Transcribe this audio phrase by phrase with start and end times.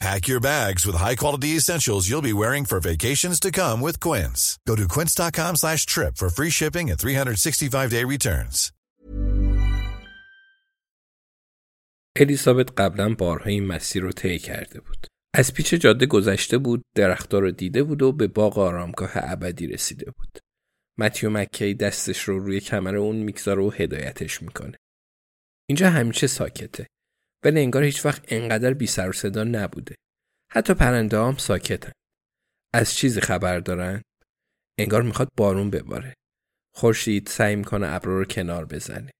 [0.00, 4.58] Pack your bags with high-quality essentials you'll be wearing for vacations to come with Quince.
[4.68, 8.72] Go to quince.com slash trip for free shipping and 365-day returns.
[12.16, 15.06] الیزابت قبلا بارها این مسیر رو طی کرده بود.
[15.34, 20.10] از پیچ جاده گذشته بود، درختها رو دیده بود و به باغ آرامگاه ابدی رسیده
[20.10, 20.38] بود.
[20.98, 24.76] متیو مکی دستش رو روی کمر اون می‌گذاره و هدایتش می‌کنه.
[25.68, 26.86] اینجا همیشه ساکته.
[27.44, 29.94] ولی انگار هیچ وقت انقدر بی سر صدا نبوده.
[30.52, 31.92] حتی پرنده هم ساکتن.
[32.74, 34.02] از چیزی خبر دارن؟
[34.78, 36.14] انگار می‌خواد بارون بباره.
[36.74, 39.10] خورشید سعی می‌کنه ابرا رو کنار بزنه.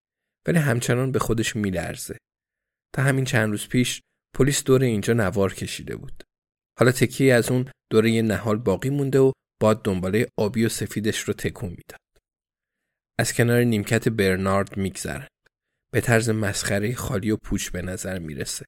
[0.48, 2.18] ولی همچنان به خودش میلرزه.
[2.94, 4.00] تا همین چند روز پیش
[4.36, 6.22] پلیس دور اینجا نوار کشیده بود.
[6.78, 9.32] حالا تکی از اون دوره یه نهال باقی مونده و
[9.62, 12.00] باد دنباله آبی و سفیدش رو تکون می‌داد.
[13.18, 15.28] از کنار نیمکت برنارد میگذرن.
[15.94, 18.66] به طرز مسخره خالی و پوچ به نظر می‌رسه.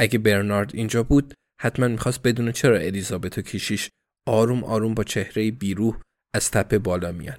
[0.00, 3.90] اگه برنارد اینجا بود حتما می‌خواست بدونه چرا الیزابت و کیشیش
[4.28, 6.02] آروم آروم با چهره بیروح
[6.34, 7.38] از تپه بالا میان.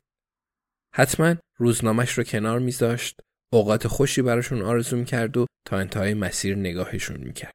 [0.95, 3.19] حتما روزنامهش رو کنار میذاشت
[3.53, 7.53] اوقات خوشی براشون آرزو می‌کرد و تا انتهای مسیر نگاهشون می‌کرد.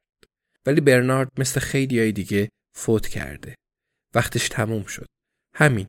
[0.65, 3.55] ولی برنارد مثل خیلی های دیگه فوت کرده.
[4.15, 5.05] وقتش تموم شد.
[5.55, 5.87] همین.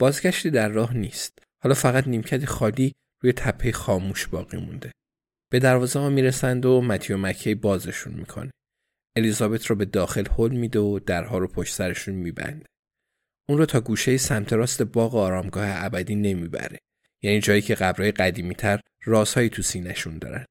[0.00, 1.32] بازگشتی در راه نیست.
[1.62, 2.92] حالا فقط نیمکتی خالی
[3.22, 4.92] روی تپه خاموش باقی مونده.
[5.50, 8.50] به دروازه ها می‌رسند و متیو مکی بازشون می‌کنه.
[9.16, 12.66] الیزابت رو به داخل هل میده و درها رو پشت سرشون میبنده.
[13.48, 16.78] اون رو تا گوشه سمت راست باغ آرامگاه ابدی نمی‌بره.
[17.22, 20.44] یعنی جایی که قبرهای قدیمیتر رازهایی تو سینشون دارن.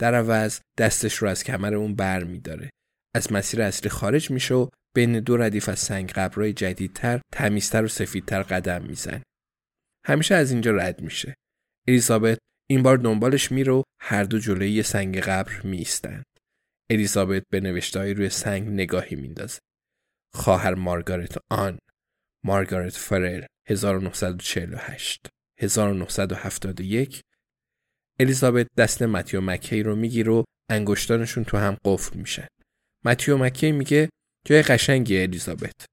[0.00, 2.70] در عوض دستش رو از کمر اون بر میداره.
[3.14, 7.88] از مسیر اصلی خارج میشه و بین دو ردیف از سنگ قبرهای جدیدتر، تمیزتر و
[7.88, 9.22] سفیدتر قدم می‌زنه.
[10.06, 11.34] همیشه از اینجا رد میشه.
[11.88, 12.38] الیزابت
[12.70, 16.24] این بار دنبالش میره و هر دو جلوی سنگ قبر میستند.
[16.90, 19.58] الیزابت به نوشتههایی روی سنگ نگاهی میندازه.
[20.34, 21.78] خواهر مارگارت آن
[22.44, 25.26] مارگارت فرل 1948
[25.60, 27.20] 1971
[28.20, 32.46] الیزابت دست متیو مکی رو می‌گیره و انگشتانشون تو هم قفل میشن.
[33.04, 34.08] متیو مکی میگه
[34.46, 35.86] جای قشنگی الیزابت.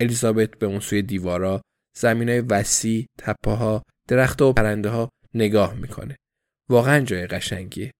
[0.00, 1.60] الیزابت به اون سوی دیوارا،
[1.96, 6.16] زمینای وسیع، تپه ها، درخت و پرنده ها نگاه می‌کنه.
[6.70, 7.90] واقعا جای قشنگیه.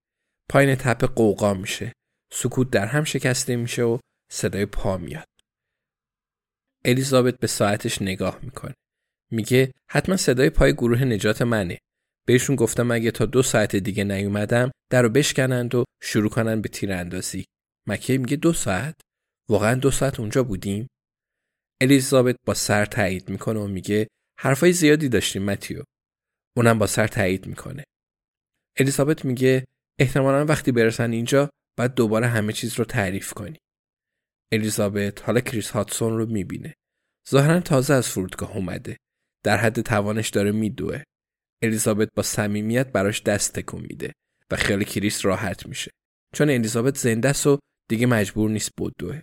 [0.50, 1.92] پایین تپه قوقا میشه.
[2.32, 3.98] سکوت در هم شکسته میشه و
[4.32, 5.26] صدای پا میاد.
[6.84, 8.74] الیزابت به ساعتش نگاه می‌کنه.
[9.30, 11.78] میگه حتما صدای پای گروه نجات منه.
[12.26, 16.68] بهشون گفتم اگه تا دو ساعت دیگه نیومدم در رو بشکنند و شروع کنن به
[16.68, 17.44] تیراندازی.
[17.88, 18.94] مکی میگه دو ساعت؟
[19.48, 20.86] واقعا دو ساعت اونجا بودیم؟
[21.80, 24.06] الیزابت با سر تایید می‌کنه و میگه
[24.40, 25.82] حرفای زیادی داشتیم متیو.
[26.56, 27.84] اونم با سر تایید می‌کنه.
[28.78, 29.64] الیزابت میگه
[30.00, 33.58] احتمالا وقتی برسن اینجا بعد دوباره همه چیز رو تعریف کنی.
[34.52, 36.74] الیزابت حالا کریس هاتسون رو می‌بینه.
[37.30, 38.96] ظاهرا تازه از فرودگاه اومده.
[39.44, 41.02] در حد توانش داره میدوه.
[41.62, 44.12] الیزابت با صمیمیت براش دست تکون میده
[44.50, 45.90] و خیال کریس راحت میشه.
[46.34, 47.58] چون الیزابت زنده است و
[47.88, 49.22] دیگه مجبور نیست بدوه.